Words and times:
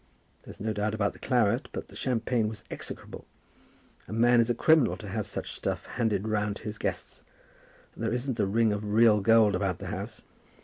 There's 0.41 0.59
no 0.59 0.73
doubt 0.73 0.95
about 0.95 1.13
the 1.13 1.19
claret, 1.19 1.69
but 1.73 1.89
the 1.89 1.95
champagne 1.95 2.47
was 2.47 2.63
execrable. 2.71 3.23
A 4.07 4.13
man 4.13 4.39
is 4.39 4.49
a 4.49 4.55
criminal 4.55 4.97
to 4.97 5.07
have 5.07 5.27
such 5.27 5.51
stuff 5.53 5.85
handed 5.85 6.27
round 6.27 6.55
to 6.55 6.63
his 6.63 6.79
guests. 6.79 7.21
And 7.93 8.03
there 8.03 8.11
isn't 8.11 8.37
the 8.37 8.47
ring 8.47 8.73
of 8.73 8.83
real 8.93 9.19
gold 9.21 9.53
about 9.53 9.77
the 9.77 9.89
house." 9.93 10.23